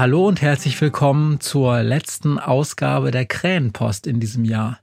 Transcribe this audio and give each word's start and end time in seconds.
Hallo 0.00 0.26
und 0.26 0.40
herzlich 0.40 0.80
willkommen 0.80 1.40
zur 1.40 1.82
letzten 1.82 2.38
Ausgabe 2.38 3.10
der 3.10 3.26
Krähenpost 3.26 4.06
in 4.06 4.18
diesem 4.18 4.46
Jahr. 4.46 4.80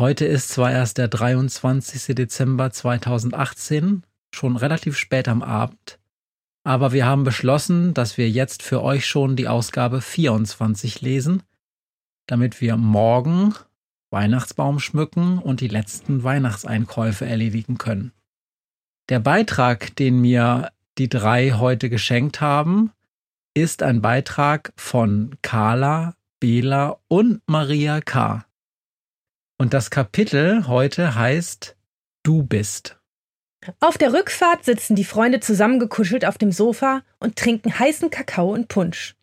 Heute 0.00 0.24
ist 0.24 0.48
zwar 0.48 0.72
erst 0.72 0.98
der 0.98 1.06
23. 1.06 2.12
Dezember 2.16 2.72
2018, 2.72 4.02
schon 4.34 4.56
relativ 4.56 4.96
spät 4.96 5.28
am 5.28 5.44
Abend, 5.44 6.00
aber 6.64 6.90
wir 6.90 7.06
haben 7.06 7.22
beschlossen, 7.22 7.94
dass 7.94 8.18
wir 8.18 8.28
jetzt 8.28 8.64
für 8.64 8.82
euch 8.82 9.06
schon 9.06 9.36
die 9.36 9.46
Ausgabe 9.46 10.00
24 10.00 11.00
lesen, 11.00 11.44
damit 12.26 12.60
wir 12.60 12.76
morgen 12.76 13.54
Weihnachtsbaum 14.10 14.80
schmücken 14.80 15.38
und 15.38 15.60
die 15.60 15.68
letzten 15.68 16.24
Weihnachtseinkäufe 16.24 17.26
erledigen 17.26 17.78
können. 17.78 18.10
Der 19.08 19.20
Beitrag, 19.20 19.94
den 19.94 20.20
mir 20.20 20.72
die 20.98 21.08
drei 21.08 21.52
heute 21.52 21.88
geschenkt 21.88 22.40
haben, 22.40 22.90
ist 23.60 23.82
ein 23.82 24.00
Beitrag 24.00 24.72
von 24.76 25.36
Carla, 25.42 26.14
Bela 26.40 26.98
und 27.08 27.42
Maria 27.46 28.00
K. 28.00 28.44
Und 29.58 29.74
das 29.74 29.90
Kapitel 29.90 30.68
heute 30.68 31.14
heißt 31.14 31.76
Du 32.22 32.42
bist. 32.42 33.00
Auf 33.80 33.98
der 33.98 34.12
Rückfahrt 34.12 34.64
sitzen 34.64 34.94
die 34.94 35.04
Freunde 35.04 35.40
zusammengekuschelt 35.40 36.24
auf 36.24 36.38
dem 36.38 36.52
Sofa 36.52 37.02
und 37.18 37.36
trinken 37.36 37.78
heißen 37.78 38.10
Kakao 38.10 38.52
und 38.52 38.68
Punsch. 38.68 39.16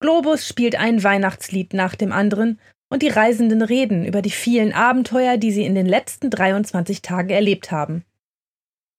Globus 0.00 0.48
spielt 0.48 0.76
ein 0.76 1.04
Weihnachtslied 1.04 1.74
nach 1.74 1.94
dem 1.94 2.12
anderen 2.12 2.58
und 2.88 3.02
die 3.02 3.08
Reisenden 3.08 3.62
reden 3.62 4.06
über 4.06 4.22
die 4.22 4.30
vielen 4.30 4.72
Abenteuer, 4.72 5.36
die 5.36 5.52
sie 5.52 5.64
in 5.64 5.74
den 5.74 5.86
letzten 5.86 6.30
23 6.30 7.02
Tagen 7.02 7.28
erlebt 7.28 7.70
haben. 7.70 8.04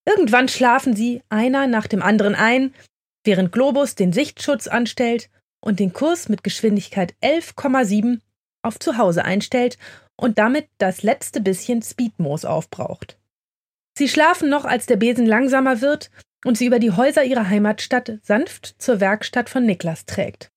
Irgendwann 0.06 0.48
schlafen 0.48 0.96
sie 0.96 1.22
einer 1.30 1.68
nach 1.68 1.88
dem 1.88 2.02
anderen 2.02 2.36
ein 2.36 2.74
während 3.24 3.52
Globus 3.52 3.96
den 3.96 4.14
Sichtschutz 4.14 4.68
anstellt 4.68 5.30
und 5.62 5.80
den 5.80 5.94
Kurs 5.94 6.30
mit 6.30 6.44
Geschwindigkeit 6.44 7.14
11,7 7.22 8.20
auf 8.64 8.80
Zuhause 8.80 9.26
einstellt 9.26 9.78
und 10.16 10.38
damit 10.38 10.68
das 10.78 11.04
letzte 11.04 11.42
bisschen 11.42 11.82
Speedmoos 11.82 12.46
aufbraucht. 12.46 13.18
Sie 13.98 14.08
schlafen 14.08 14.50
noch, 14.50 14.66
als 14.66 14.86
der 14.86 14.96
Besen 14.96 15.26
langsamer 15.26 15.82
wird 15.82 16.10
und 16.46 16.58
sie 16.58 16.66
über 16.66 16.80
die 16.80 16.92
Häuser 16.92 17.24
ihrer 17.24 17.48
Heimatstadt 17.50 18.20
sanft 18.24 18.76
zur 18.78 19.00
Werkstatt 19.00 19.50
von 19.50 19.66
Niklas 19.66 20.06
trägt. 20.06 20.52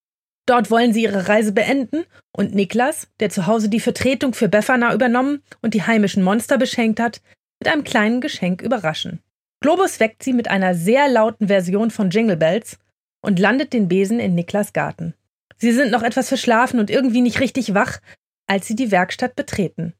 Dort 0.46 0.70
wollen 0.70 0.92
sie 0.92 1.02
ihre 1.02 1.28
Reise 1.28 1.52
beenden 1.52 2.04
und 2.32 2.54
Niklas, 2.54 3.08
der 3.20 3.30
zu 3.30 3.46
Hause 3.46 3.68
die 3.68 3.80
Vertretung 3.80 4.34
für 4.34 4.48
Befana 4.48 4.92
übernommen 4.94 5.42
und 5.62 5.74
die 5.74 5.82
heimischen 5.82 6.22
Monster 6.22 6.58
beschenkt 6.58 7.00
hat, 7.00 7.22
mit 7.60 7.72
einem 7.72 7.84
kleinen 7.84 8.20
Geschenk 8.20 8.60
überraschen. 8.60 9.22
Globus 9.64 9.98
weckt 9.98 10.22
sie 10.22 10.34
mit 10.34 10.48
einer 10.48 10.74
sehr 10.74 11.08
lauten 11.08 11.48
Version 11.48 11.90
von 11.90 12.10
Jingle 12.10 12.36
Bells 12.36 12.78
und 13.22 13.38
landet 13.38 13.72
den 13.72 13.88
Besen 13.88 14.20
in 14.20 14.34
Niklas 14.34 14.74
Garten. 14.74 15.14
Sie 15.56 15.72
sind 15.72 15.90
noch 15.90 16.02
etwas 16.02 16.28
verschlafen 16.28 16.78
und 16.78 16.90
irgendwie 16.90 17.22
nicht 17.22 17.40
richtig 17.40 17.72
wach, 17.72 18.02
als 18.46 18.66
sie 18.66 18.76
die 18.76 18.90
Werkstatt 18.90 19.36
betreten. 19.36 19.94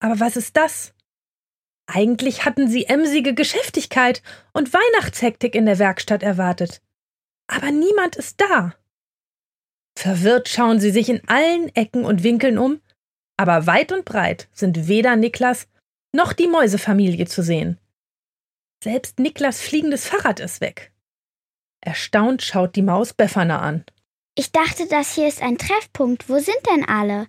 Aber 0.00 0.18
was 0.18 0.36
ist 0.36 0.56
das? 0.56 0.94
Eigentlich 1.86 2.44
hatten 2.44 2.66
sie 2.66 2.86
emsige 2.86 3.34
Geschäftigkeit 3.34 4.20
und 4.52 4.74
Weihnachtshektik 4.74 5.54
in 5.54 5.66
der 5.66 5.78
Werkstatt 5.78 6.24
erwartet. 6.24 6.82
Aber 7.46 7.70
niemand 7.70 8.16
ist 8.16 8.40
da. 8.40 8.74
Verwirrt 9.96 10.48
schauen 10.48 10.80
sie 10.80 10.90
sich 10.90 11.08
in 11.08 11.22
allen 11.28 11.68
Ecken 11.76 12.04
und 12.04 12.24
Winkeln 12.24 12.58
um, 12.58 12.80
aber 13.36 13.68
weit 13.68 13.92
und 13.92 14.04
breit 14.04 14.48
sind 14.52 14.88
weder 14.88 15.14
Niklas 15.14 15.68
noch 16.10 16.32
die 16.32 16.48
Mäusefamilie 16.48 17.26
zu 17.26 17.44
sehen. 17.44 17.78
Selbst 18.86 19.18
Niklas 19.18 19.60
fliegendes 19.60 20.06
Fahrrad 20.06 20.38
ist 20.38 20.60
weg. 20.60 20.92
Erstaunt 21.80 22.40
schaut 22.42 22.76
die 22.76 22.82
Maus 22.82 23.14
Befana 23.14 23.58
an. 23.58 23.84
Ich 24.36 24.52
dachte, 24.52 24.86
das 24.86 25.12
hier 25.12 25.26
ist 25.26 25.42
ein 25.42 25.58
Treffpunkt. 25.58 26.28
Wo 26.28 26.38
sind 26.38 26.60
denn 26.70 26.88
alle? 26.88 27.26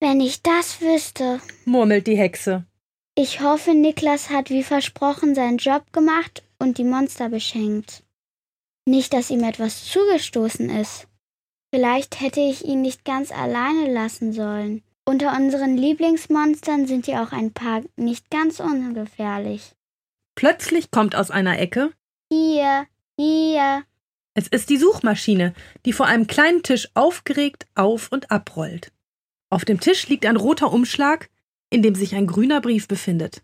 Wenn 0.00 0.18
ich 0.18 0.40
das 0.40 0.80
wüsste, 0.80 1.42
murmelt 1.66 2.06
die 2.06 2.16
Hexe. 2.16 2.64
Ich 3.14 3.42
hoffe, 3.42 3.74
Niklas 3.74 4.30
hat 4.30 4.48
wie 4.48 4.62
versprochen 4.62 5.34
seinen 5.34 5.58
Job 5.58 5.92
gemacht 5.92 6.42
und 6.58 6.78
die 6.78 6.84
Monster 6.84 7.28
beschenkt. 7.28 8.02
Nicht, 8.86 9.12
dass 9.12 9.28
ihm 9.28 9.44
etwas 9.44 9.84
zugestoßen 9.84 10.70
ist. 10.70 11.06
Vielleicht 11.68 12.22
hätte 12.22 12.40
ich 12.40 12.64
ihn 12.64 12.80
nicht 12.80 13.04
ganz 13.04 13.30
alleine 13.30 13.92
lassen 13.92 14.32
sollen. 14.32 14.82
Unter 15.04 15.36
unseren 15.36 15.76
Lieblingsmonstern 15.76 16.86
sind 16.86 17.06
ja 17.06 17.22
auch 17.22 17.32
ein 17.32 17.52
paar 17.52 17.82
nicht 17.96 18.30
ganz 18.30 18.58
ungefährlich. 18.58 19.75
Plötzlich 20.36 20.90
kommt 20.90 21.16
aus 21.16 21.30
einer 21.30 21.58
Ecke 21.58 21.92
Hier, 22.30 22.86
hier. 23.18 23.82
Es 24.34 24.46
ist 24.48 24.68
die 24.68 24.76
Suchmaschine, 24.76 25.54
die 25.86 25.94
vor 25.94 26.06
einem 26.06 26.26
kleinen 26.26 26.62
Tisch 26.62 26.88
aufgeregt 26.94 27.66
auf 27.74 28.12
und 28.12 28.30
abrollt. 28.30 28.92
Auf 29.50 29.64
dem 29.64 29.80
Tisch 29.80 30.08
liegt 30.08 30.26
ein 30.26 30.36
roter 30.36 30.72
Umschlag, 30.72 31.30
in 31.70 31.82
dem 31.82 31.94
sich 31.94 32.14
ein 32.14 32.26
grüner 32.26 32.60
Brief 32.60 32.86
befindet. 32.86 33.42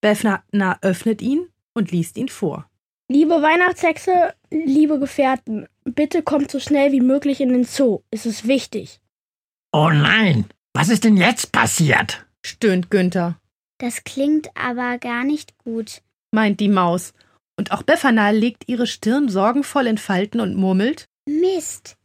Befna 0.00 0.44
öffnet 0.80 1.20
ihn 1.22 1.48
und 1.74 1.90
liest 1.90 2.16
ihn 2.16 2.28
vor. 2.28 2.70
Liebe 3.08 3.42
Weihnachtshexe, 3.42 4.34
liebe 4.50 5.00
Gefährten, 5.00 5.66
bitte 5.84 6.22
kommt 6.22 6.50
so 6.52 6.60
schnell 6.60 6.92
wie 6.92 7.00
möglich 7.00 7.40
in 7.40 7.48
den 7.48 7.64
Zoo. 7.64 8.02
Es 8.10 8.26
ist 8.26 8.46
wichtig. 8.46 9.00
Oh 9.72 9.90
nein, 9.90 10.46
was 10.72 10.88
ist 10.88 11.02
denn 11.02 11.16
jetzt 11.16 11.50
passiert? 11.50 12.26
stöhnt 12.44 12.90
Günther. 12.90 13.40
Das 13.78 14.04
klingt 14.04 14.48
aber 14.54 14.98
gar 14.98 15.24
nicht 15.24 15.56
gut, 15.58 16.02
meint 16.32 16.60
die 16.60 16.68
Maus. 16.68 17.12
Und 17.58 17.72
auch 17.72 17.82
Befana 17.82 18.30
legt 18.30 18.68
ihre 18.68 18.86
Stirn 18.86 19.28
sorgenvoll 19.28 19.86
in 19.86 19.98
Falten 19.98 20.40
und 20.40 20.56
murmelt: 20.56 21.08
Mist, 21.26 21.96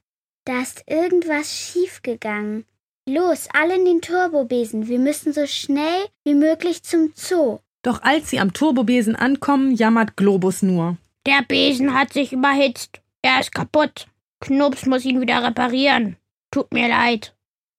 da 0.45 0.61
ist 0.61 0.83
irgendwas 0.87 1.55
schiefgegangen. 1.55 2.65
Los, 3.07 3.47
alle 3.53 3.75
in 3.75 3.85
den 3.85 4.01
Turbobesen. 4.01 4.87
Wir 4.87 4.99
müssen 4.99 5.33
so 5.33 5.45
schnell 5.47 6.05
wie 6.23 6.35
möglich 6.35 6.83
zum 6.83 7.11
Zoo. 7.15 7.59
Doch 7.83 8.01
als 8.03 8.29
sie 8.29 8.39
am 8.39 8.53
Turbobesen 8.53 9.15
ankommen, 9.15 9.75
jammert 9.75 10.15
Globus 10.15 10.61
nur. 10.61 10.97
Der 11.25 11.41
Besen 11.47 11.93
hat 11.93 12.13
sich 12.13 12.31
überhitzt. 12.31 13.01
Er 13.21 13.39
ist 13.39 13.53
kaputt. 13.53 14.07
Knups 14.39 14.85
muss 14.85 15.05
ihn 15.05 15.21
wieder 15.21 15.43
reparieren. 15.43 16.15
Tut 16.51 16.73
mir 16.73 16.87
leid. 16.87 17.35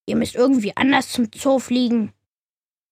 Ihr 0.06 0.16
müsst 0.16 0.34
irgendwie 0.34 0.76
anders 0.76 1.08
zum 1.10 1.28
Zoo 1.34 1.58
fliegen. 1.58 2.12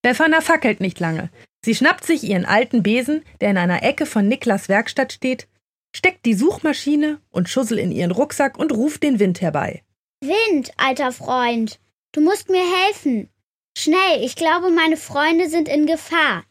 Befana 0.03 0.41
fackelt 0.41 0.81
nicht 0.81 0.99
lange. 1.01 1.31
Sie 1.65 1.75
schnappt 1.75 2.05
sich 2.05 2.25
ihren 2.25 2.47
alten 2.47 2.83
Besen, 2.83 3.23
der 3.41 3.51
in 3.51 3.59
einer 3.59 3.83
Ecke 3.83 4.07
von 4.07 4.27
Niklas 4.27 4.69
Werkstatt 4.69 5.13
steht, 5.13 5.47
steckt 5.95 6.25
die 6.25 6.35
Suchmaschine 6.35 7.21
und 7.31 7.49
Schussel 7.49 7.79
in 7.79 7.93
ihren 7.93 8.11
Rucksack 8.11 8.59
und 8.59 8.73
ruft 8.73 9.03
den 9.03 9.19
Wind 9.19 9.41
herbei. 9.41 9.83
Wind, 10.23 10.73
alter 10.77 11.13
Freund, 11.13 11.81
du 12.13 12.21
musst 12.21 12.49
mir 12.49 12.65
helfen. 12.87 13.29
Schnell, 13.77 14.23
ich 14.23 14.37
glaube, 14.37 14.71
meine 14.71 14.97
Freunde 14.97 15.49
sind 15.49 15.69
in 15.69 15.87
Gefahr. 15.87 16.45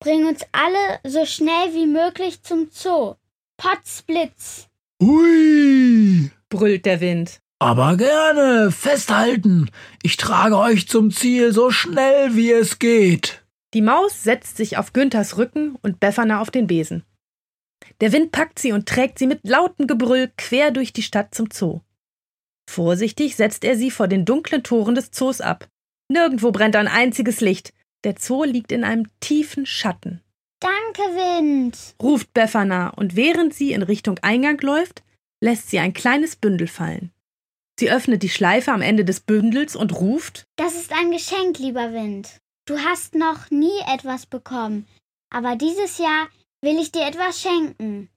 Bring 0.00 0.26
uns 0.26 0.46
alle 0.52 1.00
so 1.04 1.26
schnell 1.26 1.74
wie 1.74 1.86
möglich 1.86 2.42
zum 2.42 2.68
Zoo. 2.70 3.14
Potzblitz. 3.58 4.68
Ui, 5.02 6.30
brüllt 6.48 6.86
der 6.86 7.00
Wind. 7.00 7.40
Aber 7.62 7.98
gerne, 7.98 8.72
festhalten. 8.72 9.70
Ich 10.02 10.16
trage 10.16 10.56
euch 10.56 10.88
zum 10.88 11.10
Ziel 11.10 11.52
so 11.52 11.70
schnell 11.70 12.34
wie 12.34 12.50
es 12.50 12.78
geht. 12.78 13.44
Die 13.74 13.82
Maus 13.82 14.24
setzt 14.24 14.56
sich 14.56 14.78
auf 14.78 14.94
Günthers 14.94 15.36
Rücken 15.36 15.76
und 15.82 16.00
Befana 16.00 16.40
auf 16.40 16.50
den 16.50 16.66
Besen. 16.66 17.04
Der 18.00 18.12
Wind 18.12 18.32
packt 18.32 18.58
sie 18.58 18.72
und 18.72 18.88
trägt 18.88 19.18
sie 19.18 19.26
mit 19.26 19.40
lautem 19.46 19.86
Gebrüll 19.86 20.32
quer 20.38 20.70
durch 20.70 20.94
die 20.94 21.02
Stadt 21.02 21.34
zum 21.34 21.50
Zoo. 21.52 21.80
Vorsichtig 22.68 23.36
setzt 23.36 23.62
er 23.62 23.76
sie 23.76 23.90
vor 23.90 24.08
den 24.08 24.24
dunklen 24.24 24.62
Toren 24.62 24.94
des 24.94 25.10
Zoos 25.10 25.42
ab. 25.42 25.68
Nirgendwo 26.08 26.52
brennt 26.52 26.76
ein 26.76 26.88
einziges 26.88 27.42
Licht. 27.42 27.74
Der 28.04 28.14
Zoo 28.18 28.44
liegt 28.44 28.72
in 28.72 28.84
einem 28.84 29.06
tiefen 29.20 29.66
Schatten. 29.66 30.22
Danke, 30.60 31.02
Wind, 31.14 31.76
ruft 32.02 32.32
Befana, 32.32 32.88
und 32.88 33.16
während 33.16 33.52
sie 33.52 33.72
in 33.72 33.82
Richtung 33.82 34.18
Eingang 34.22 34.58
läuft, 34.60 35.02
lässt 35.42 35.68
sie 35.68 35.78
ein 35.78 35.92
kleines 35.92 36.36
Bündel 36.36 36.66
fallen. 36.66 37.12
Sie 37.80 37.90
öffnet 37.90 38.22
die 38.22 38.28
Schleife 38.28 38.72
am 38.72 38.82
Ende 38.82 39.06
des 39.06 39.20
Bündels 39.20 39.74
und 39.74 39.98
ruft 39.98 40.44
Das 40.56 40.74
ist 40.74 40.92
ein 40.92 41.12
Geschenk, 41.12 41.58
lieber 41.58 41.94
Wind. 41.94 42.28
Du 42.66 42.76
hast 42.76 43.14
noch 43.14 43.50
nie 43.50 43.80
etwas 43.90 44.26
bekommen, 44.26 44.86
aber 45.30 45.56
dieses 45.56 45.96
Jahr 45.96 46.28
will 46.60 46.78
ich 46.78 46.92
dir 46.92 47.06
etwas 47.06 47.40
schenken. 47.40 48.10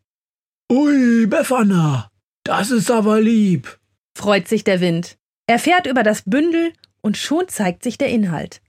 Ui, 0.69 1.27
Befana, 1.27 2.10
das 2.44 2.71
ist 2.71 2.92
aber 2.92 3.21
lieb. 3.21 3.80
freut 4.18 4.50
sich 4.50 4.65
der 4.65 4.81
Wind. 4.81 5.15
Er 5.48 5.60
fährt 5.60 5.88
über 5.88 6.04
das 6.04 6.24
Bündel 6.24 6.74
und 7.01 7.16
schon 7.16 7.48
zeigt 7.48 7.83
sich 7.83 7.98
der 7.98 8.09
Inhalt. 8.09 8.62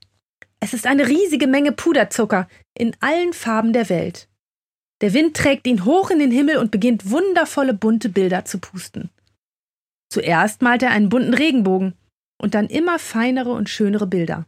Es 0.61 0.73
ist 0.73 0.87
eine 0.87 1.09
riesige 1.09 1.47
Menge 1.47 1.73
Puderzucker 1.73 2.47
in 2.73 2.95
allen 3.01 3.33
Farben 3.33 3.73
der 3.73 3.89
Welt. 3.89 4.29
Der 5.01 5.13
Wind 5.13 5.35
trägt 5.35 5.67
ihn 5.67 5.83
hoch 5.83 6.09
in 6.09 6.19
den 6.19 6.31
Himmel 6.31 6.55
und 6.55 6.71
beginnt 6.71 7.11
wundervolle 7.11 7.73
bunte 7.73 8.07
Bilder 8.07 8.45
zu 8.45 8.59
pusten. 8.59 9.09
Zuerst 10.15 10.61
malt 10.61 10.81
er 10.81 10.91
einen 10.91 11.09
bunten 11.09 11.33
Regenbogen 11.33 11.93
und 12.41 12.55
dann 12.55 12.67
immer 12.67 12.99
feinere 12.99 13.51
und 13.51 13.67
schönere 13.69 14.07
Bilder. 14.07 14.45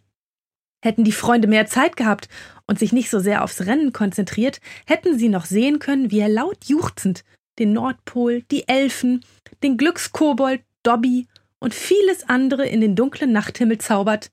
Hätten 0.82 1.04
die 1.04 1.12
Freunde 1.12 1.50
mehr 1.50 1.66
Zeit 1.66 1.98
gehabt 1.98 2.30
und 2.68 2.80
sich 2.80 2.94
nicht 2.94 3.10
so 3.10 3.20
sehr 3.20 3.44
aufs 3.44 3.66
Rennen 3.66 3.92
konzentriert, 3.92 4.62
hätten 4.86 5.20
sie 5.20 5.28
noch 5.28 5.44
sehen 5.44 5.80
können, 5.80 6.10
wie 6.10 6.20
er 6.20 6.30
laut 6.30 6.64
juchzend 6.64 7.26
den 7.60 7.74
Nordpol, 7.74 8.44
die 8.44 8.66
Elfen, 8.70 9.26
den 9.62 9.76
Glückskobold, 9.76 10.64
Dobby 10.84 11.28
und 11.60 11.74
vieles 11.74 12.30
andere 12.30 12.66
in 12.66 12.80
den 12.80 12.96
dunklen 12.96 13.34
Nachthimmel 13.34 13.78
zaubert, 13.78 14.32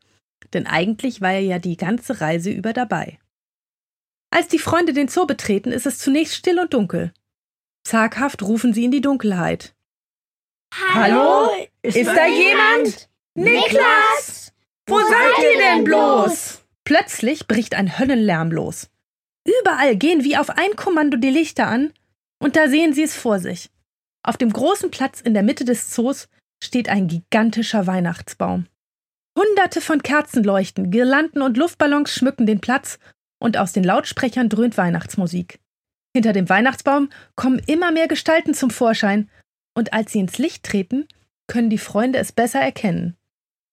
denn 0.52 0.68
eigentlich 0.68 1.20
war 1.20 1.32
er 1.32 1.40
ja 1.40 1.58
die 1.58 1.76
ganze 1.76 2.20
Reise 2.20 2.52
über 2.52 2.72
dabei. 2.72 3.18
Als 4.30 4.46
die 4.46 4.60
Freunde 4.60 4.92
den 4.92 5.08
Zoo 5.08 5.26
betreten, 5.26 5.72
ist 5.72 5.86
es 5.86 5.98
zunächst 5.98 6.36
still 6.36 6.60
und 6.60 6.72
dunkel. 6.72 7.12
Zaghaft 7.82 8.44
rufen 8.44 8.72
sie 8.72 8.84
in 8.84 8.92
die 8.92 9.00
Dunkelheit. 9.00 9.74
Hallo? 10.76 11.50
Ist, 11.82 11.96
ist 11.96 12.10
da 12.10 12.26
jemand? 12.26 13.08
Niklas! 13.34 14.52
Wo 14.86 14.98
seid 14.98 15.44
ihr 15.52 15.58
denn 15.58 15.84
bloß? 15.84 16.64
Plötzlich 16.84 17.46
bricht 17.46 17.74
ein 17.74 17.98
Höllenlärm 17.98 18.50
los. 18.50 18.90
Überall 19.60 19.96
gehen 19.96 20.24
wie 20.24 20.36
auf 20.36 20.50
ein 20.50 20.74
Kommando 20.76 21.16
die 21.16 21.30
Lichter 21.30 21.68
an, 21.68 21.92
und 22.42 22.56
da 22.56 22.68
sehen 22.68 22.92
sie 22.92 23.02
es 23.02 23.16
vor 23.16 23.38
sich. 23.38 23.70
Auf 24.22 24.36
dem 24.36 24.52
großen 24.52 24.90
Platz 24.90 25.20
in 25.20 25.34
der 25.34 25.42
Mitte 25.42 25.64
des 25.64 25.90
Zoos 25.90 26.28
steht 26.62 26.88
ein 26.88 27.08
gigantischer 27.08 27.86
Weihnachtsbaum. 27.86 28.66
Hunderte 29.38 29.80
von 29.80 30.02
Kerzen 30.02 30.42
leuchten, 30.42 30.90
Girlanden 30.90 31.42
und 31.42 31.56
Luftballons 31.56 32.12
schmücken 32.12 32.46
den 32.46 32.60
Platz 32.60 32.98
und 33.38 33.56
aus 33.56 33.72
den 33.72 33.84
Lautsprechern 33.84 34.48
dröhnt 34.48 34.76
Weihnachtsmusik. 34.76 35.60
Hinter 36.16 36.32
dem 36.32 36.48
Weihnachtsbaum 36.48 37.10
kommen 37.34 37.60
immer 37.66 37.90
mehr 37.90 38.08
Gestalten 38.08 38.54
zum 38.54 38.70
Vorschein, 38.70 39.30
und 39.74 39.92
als 39.92 40.12
sie 40.12 40.20
ins 40.20 40.38
Licht 40.38 40.64
treten, 40.64 41.06
können 41.46 41.70
die 41.70 41.78
Freunde 41.78 42.18
es 42.18 42.32
besser 42.32 42.60
erkennen. 42.60 43.16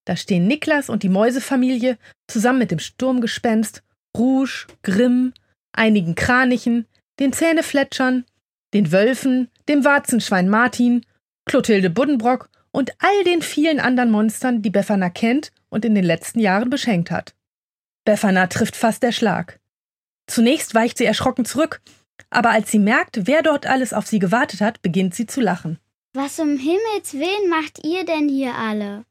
Da 0.05 0.15
stehen 0.15 0.47
Niklas 0.47 0.89
und 0.89 1.03
die 1.03 1.09
Mäusefamilie 1.09 1.97
zusammen 2.27 2.59
mit 2.59 2.71
dem 2.71 2.79
Sturmgespenst, 2.79 3.83
Rouge, 4.17 4.67
Grimm, 4.83 5.33
einigen 5.71 6.15
Kranichen, 6.15 6.87
den 7.19 7.33
Zähnefletschern, 7.33 8.25
den 8.73 8.91
Wölfen, 8.91 9.49
dem 9.69 9.85
Warzenschwein 9.85 10.49
Martin, 10.49 11.05
Clotilde 11.45 11.89
Buddenbrock 11.89 12.49
und 12.71 12.91
all 12.99 13.23
den 13.25 13.41
vielen 13.41 13.79
anderen 13.79 14.11
Monstern, 14.11 14.61
die 14.61 14.69
Befana 14.69 15.09
kennt 15.09 15.51
und 15.69 15.85
in 15.85 15.95
den 15.95 16.03
letzten 16.03 16.39
Jahren 16.39 16.69
beschenkt 16.69 17.11
hat. 17.11 17.35
Befana 18.05 18.47
trifft 18.47 18.75
fast 18.75 19.03
der 19.03 19.11
Schlag. 19.11 19.59
Zunächst 20.27 20.73
weicht 20.73 20.97
sie 20.97 21.05
erschrocken 21.05 21.45
zurück, 21.45 21.81
aber 22.29 22.49
als 22.49 22.71
sie 22.71 22.79
merkt, 22.79 23.27
wer 23.27 23.43
dort 23.43 23.67
alles 23.67 23.93
auf 23.93 24.07
sie 24.07 24.19
gewartet 24.19 24.61
hat, 24.61 24.81
beginnt 24.81 25.13
sie 25.13 25.25
zu 25.25 25.41
lachen. 25.41 25.79
Was 26.13 26.39
um 26.39 26.57
Himmels 26.57 27.13
willen 27.13 27.49
macht 27.49 27.85
ihr 27.85 28.03
denn 28.03 28.27
hier 28.27 28.55
alle? 28.55 29.05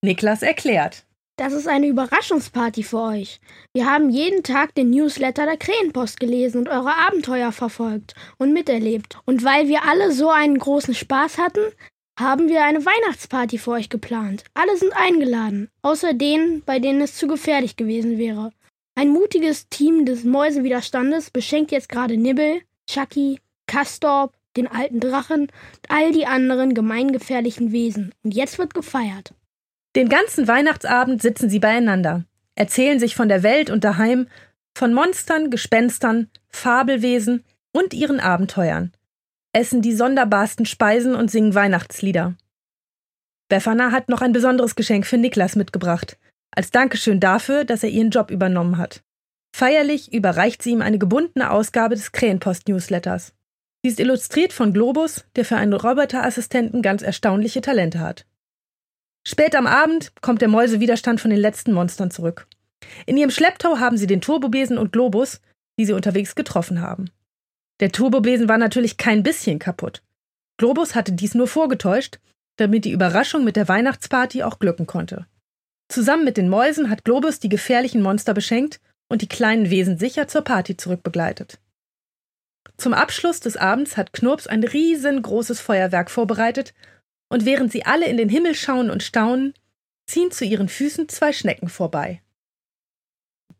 Niklas 0.00 0.42
erklärt. 0.42 1.04
Das 1.36 1.52
ist 1.52 1.68
eine 1.68 1.86
Überraschungsparty 1.86 2.82
für 2.82 3.00
euch. 3.00 3.40
Wir 3.74 3.84
haben 3.84 4.08
jeden 4.08 4.42
Tag 4.42 4.74
den 4.74 4.88
Newsletter 4.88 5.44
der 5.44 5.58
Krähenpost 5.58 6.18
gelesen 6.18 6.60
und 6.60 6.68
eure 6.70 6.96
Abenteuer 6.96 7.52
verfolgt 7.52 8.14
und 8.38 8.54
miterlebt. 8.54 9.18
Und 9.26 9.44
weil 9.44 9.68
wir 9.68 9.84
alle 9.84 10.12
so 10.12 10.30
einen 10.30 10.58
großen 10.58 10.94
Spaß 10.94 11.36
hatten, 11.36 11.60
haben 12.18 12.48
wir 12.48 12.64
eine 12.64 12.86
Weihnachtsparty 12.86 13.58
für 13.58 13.72
euch 13.72 13.90
geplant. 13.90 14.44
Alle 14.54 14.78
sind 14.78 14.96
eingeladen, 14.96 15.68
außer 15.82 16.14
denen, 16.14 16.62
bei 16.62 16.78
denen 16.78 17.02
es 17.02 17.16
zu 17.16 17.26
gefährlich 17.26 17.76
gewesen 17.76 18.16
wäre. 18.16 18.50
Ein 18.94 19.10
mutiges 19.10 19.68
Team 19.68 20.06
des 20.06 20.24
Mäusewiderstandes 20.24 21.30
beschenkt 21.30 21.70
jetzt 21.70 21.90
gerade 21.90 22.16
Nibbel, 22.16 22.62
Chucky, 22.88 23.40
Castorp, 23.66 24.32
den 24.56 24.68
alten 24.68 25.00
Drachen 25.00 25.42
und 25.42 25.50
all 25.88 26.12
die 26.12 26.26
anderen 26.26 26.74
gemeingefährlichen 26.74 27.72
Wesen. 27.72 28.14
Und 28.22 28.34
jetzt 28.34 28.58
wird 28.58 28.74
gefeiert. 28.74 29.34
Den 29.94 30.08
ganzen 30.08 30.46
Weihnachtsabend 30.48 31.22
sitzen 31.22 31.48
sie 31.48 31.58
beieinander, 31.58 32.24
erzählen 32.54 32.98
sich 32.98 33.16
von 33.16 33.28
der 33.28 33.42
Welt 33.42 33.70
und 33.70 33.84
daheim, 33.84 34.28
von 34.76 34.92
Monstern, 34.92 35.50
Gespenstern, 35.50 36.28
Fabelwesen 36.50 37.44
und 37.72 37.94
ihren 37.94 38.20
Abenteuern, 38.20 38.92
essen 39.54 39.80
die 39.80 39.94
sonderbarsten 39.94 40.66
Speisen 40.66 41.14
und 41.14 41.30
singen 41.30 41.54
Weihnachtslieder. 41.54 42.34
Befana 43.48 43.92
hat 43.92 44.08
noch 44.08 44.22
ein 44.22 44.32
besonderes 44.32 44.74
Geschenk 44.74 45.06
für 45.06 45.18
Niklas 45.18 45.56
mitgebracht, 45.56 46.18
als 46.50 46.70
Dankeschön 46.70 47.20
dafür, 47.20 47.64
dass 47.64 47.82
er 47.82 47.90
ihren 47.90 48.10
Job 48.10 48.30
übernommen 48.30 48.76
hat. 48.76 49.02
Feierlich 49.54 50.12
überreicht 50.12 50.62
sie 50.62 50.72
ihm 50.72 50.82
eine 50.82 50.98
gebundene 50.98 51.50
Ausgabe 51.50 51.94
des 51.94 52.12
Krähenpost-Newsletters. 52.12 53.32
Sie 53.86 53.90
ist 53.90 54.00
illustriert 54.00 54.52
von 54.52 54.72
Globus, 54.72 55.26
der 55.36 55.44
für 55.44 55.54
einen 55.54 55.72
Roboterassistenten 55.72 56.82
ganz 56.82 57.02
erstaunliche 57.02 57.60
Talente 57.60 58.00
hat. 58.00 58.26
Spät 59.24 59.54
am 59.54 59.68
Abend 59.68 60.10
kommt 60.22 60.40
der 60.40 60.48
Mäusewiderstand 60.48 61.20
von 61.20 61.30
den 61.30 61.38
letzten 61.38 61.72
Monstern 61.72 62.10
zurück. 62.10 62.48
In 63.06 63.16
ihrem 63.16 63.30
Schlepptau 63.30 63.78
haben 63.78 63.96
sie 63.96 64.08
den 64.08 64.20
Turbobesen 64.20 64.76
und 64.76 64.90
Globus, 64.90 65.40
die 65.78 65.86
sie 65.86 65.92
unterwegs 65.92 66.34
getroffen 66.34 66.80
haben. 66.80 67.10
Der 67.78 67.92
Turbobesen 67.92 68.48
war 68.48 68.58
natürlich 68.58 68.96
kein 68.96 69.22
bisschen 69.22 69.60
kaputt. 69.60 70.02
Globus 70.56 70.96
hatte 70.96 71.12
dies 71.12 71.36
nur 71.36 71.46
vorgetäuscht, 71.46 72.18
damit 72.56 72.86
die 72.86 72.90
Überraschung 72.90 73.44
mit 73.44 73.54
der 73.54 73.68
Weihnachtsparty 73.68 74.42
auch 74.42 74.58
glücken 74.58 74.88
konnte. 74.88 75.26
Zusammen 75.88 76.24
mit 76.24 76.36
den 76.36 76.48
Mäusen 76.48 76.90
hat 76.90 77.04
Globus 77.04 77.38
die 77.38 77.48
gefährlichen 77.48 78.02
Monster 78.02 78.34
beschenkt 78.34 78.80
und 79.08 79.22
die 79.22 79.28
kleinen 79.28 79.70
Wesen 79.70 79.96
sicher 79.96 80.26
zur 80.26 80.42
Party 80.42 80.76
zurückbegleitet. 80.76 81.60
Zum 82.76 82.92
Abschluss 82.92 83.40
des 83.40 83.56
Abends 83.56 83.96
hat 83.96 84.12
Knurps 84.12 84.46
ein 84.46 84.62
riesengroßes 84.62 85.60
Feuerwerk 85.60 86.10
vorbereitet 86.10 86.74
und 87.28 87.44
während 87.44 87.72
sie 87.72 87.84
alle 87.84 88.06
in 88.06 88.16
den 88.16 88.28
Himmel 88.28 88.54
schauen 88.54 88.90
und 88.90 89.02
staunen, 89.02 89.54
ziehen 90.06 90.30
zu 90.30 90.44
ihren 90.44 90.68
Füßen 90.68 91.08
zwei 91.08 91.32
Schnecken 91.32 91.68
vorbei. 91.68 92.22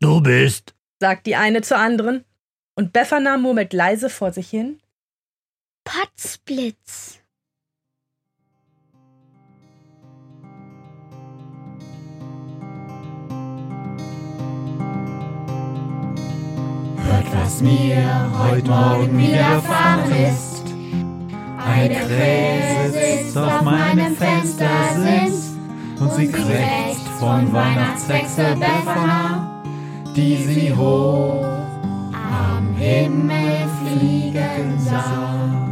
Du 0.01 0.21
bist, 0.21 0.75
sagt 1.01 1.27
die 1.27 1.37
eine 1.37 1.63
zur 1.63 1.79
anderen, 1.79 2.25
und 2.75 2.93
Befana 2.93 3.39
murmelt 3.39 3.73
leise 3.73 4.11
vor 4.11 4.33
sich 4.33 4.51
hin. 4.51 4.81
Potzblitz. 5.85 7.16
Was 17.47 17.63
mir 17.63 18.29
heute 18.39 18.69
Morgen 18.69 19.19
widerfahren 19.19 20.11
ist. 20.11 20.65
Eine 21.65 21.95
Krähe 21.95 22.91
sitzt 22.91 23.39
auf 23.39 23.63
meinem 23.63 24.17
Fenstersitz 24.17 25.53
und 26.01 26.13
sie 26.15 26.27
kriegt 26.27 27.07
von 27.21 27.53
Weihnachtshexe 27.53 28.57
Befana, 28.57 29.63
die 30.17 30.37
sie 30.37 30.75
hoch 30.75 31.47
am 32.13 32.75
Himmel 32.77 33.69
fliegen 33.81 34.79
sah. 34.81 35.69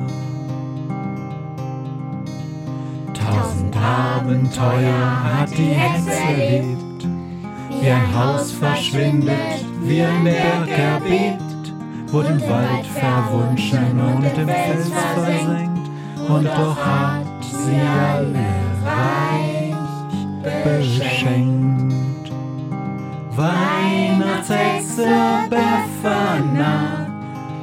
Tausend 3.14 3.76
Abenteuer 3.76 5.40
hat 5.40 5.50
die 5.50 5.75
Hexe 5.75 6.12
erlebt, 6.12 7.09
wie 7.81 7.90
ein 7.90 8.14
Haus 8.16 8.52
verschwindet, 8.52 9.64
wie 9.83 10.02
ein 10.02 10.23
Berg 10.23 10.69
erbebt, 10.69 11.44
wurde 12.14 12.28
im 12.28 12.40
Wald 12.42 12.87
verwunschen 12.87 14.00
und 14.00 14.25
im 14.25 14.47
Fels 14.47 14.88
versenkt 15.14 15.90
und 16.28 16.44
doch 16.44 16.76
hat 16.76 17.25
sie 17.42 17.80
alles 17.80 18.85
reich 18.87 19.75
beschenkt. 20.62 22.30
Weihnachtshexe 23.35 25.09
Befana 25.50 27.09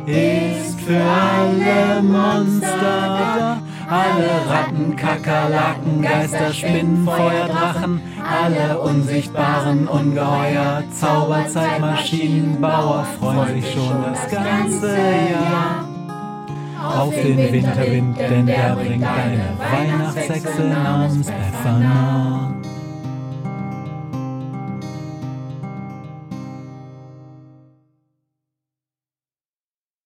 ist 0.06 0.82
für 0.82 1.02
alle 1.02 2.04
Monster 2.04 2.78
da. 2.78 3.62
Alle 3.90 4.30
Ratten, 4.50 4.96
Kakerlaken, 4.96 6.02
Geister, 6.02 6.54
Spinnen, 6.54 7.06
Feuer, 7.06 7.48
Drachen, 7.48 8.02
alle 8.32 8.80
unsichtbaren 8.80 9.88
Ungeheuer, 9.88 10.84
Zauberzeitmaschinen, 11.00 12.62
Bauer 12.62 13.06
freuen 13.20 13.62
sich 13.62 13.74
schon 13.74 14.04
das 14.04 14.30
ganze 14.30 14.96
Jahr 15.32 15.86
auf 16.98 17.14
den 17.14 17.38
Winterwind, 17.38 18.18
denn 18.18 18.46
der 18.46 18.76
bringt 18.76 19.06
eine 19.06 19.54
Weihnachtshexe 19.60 20.64
namens 20.64 21.28
Befana. 21.28 22.61